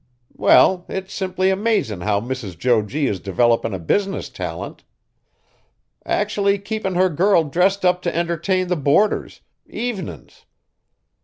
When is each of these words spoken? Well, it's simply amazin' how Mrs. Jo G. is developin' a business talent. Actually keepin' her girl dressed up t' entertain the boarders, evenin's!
Well, 0.33 0.83
it's 0.89 1.13
simply 1.13 1.51
amazin' 1.51 2.01
how 2.01 2.19
Mrs. 2.19 2.57
Jo 2.57 2.81
G. 2.81 3.05
is 3.05 3.19
developin' 3.19 3.71
a 3.71 3.77
business 3.77 4.29
talent. 4.29 4.83
Actually 6.07 6.57
keepin' 6.57 6.95
her 6.95 7.07
girl 7.07 7.43
dressed 7.43 7.85
up 7.85 8.01
t' 8.01 8.09
entertain 8.09 8.67
the 8.67 8.75
boarders, 8.75 9.41
evenin's! 9.67 10.45